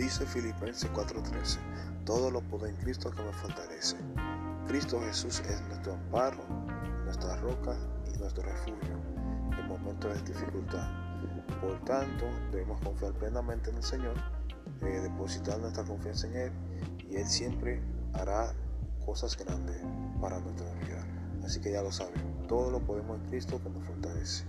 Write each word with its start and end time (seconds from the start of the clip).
Dice 0.00 0.24
Filipenses 0.24 0.90
4:13. 0.94 1.58
Todo 2.06 2.30
lo 2.30 2.40
puedo 2.40 2.64
en 2.64 2.74
Cristo 2.76 3.10
que 3.10 3.22
me 3.22 3.34
fortalece. 3.34 3.98
Cristo 4.66 4.98
Jesús 5.02 5.40
es 5.40 5.60
nuestro 5.68 5.92
amparo, 5.92 6.38
nuestra 7.04 7.36
roca 7.36 7.76
y 8.10 8.16
nuestro 8.16 8.44
refugio 8.44 8.96
en 9.58 9.68
momentos 9.68 10.14
de 10.14 10.32
dificultad. 10.32 10.88
Por 11.60 11.84
tanto, 11.84 12.24
debemos 12.50 12.80
confiar 12.80 13.12
plenamente 13.12 13.68
en 13.68 13.76
el 13.76 13.82
Señor, 13.82 14.14
eh, 14.80 15.00
depositar 15.02 15.58
nuestra 15.58 15.84
confianza 15.84 16.28
en 16.28 16.36
Él 16.36 16.52
y 17.10 17.16
Él 17.16 17.26
siempre 17.26 17.82
hará 18.14 18.54
cosas 19.04 19.36
grandes 19.36 19.82
para 20.18 20.40
nuestra 20.40 20.72
vida. 20.76 21.06
Así 21.44 21.60
que 21.60 21.72
ya 21.72 21.82
lo 21.82 21.92
saben, 21.92 22.46
todo 22.48 22.70
lo 22.70 22.80
podemos 22.80 23.20
en 23.20 23.26
Cristo 23.26 23.62
que 23.62 23.68
nos 23.68 23.84
fortalece. 23.84 24.46